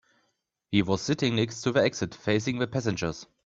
He 0.71 0.81
was 0.81 0.99
sitting 0.99 1.35
next 1.35 1.61
to 1.61 1.71
the 1.71 1.83
exit, 1.83 2.15
facing 2.15 2.57
the 2.57 2.65
passengers. 2.65 3.27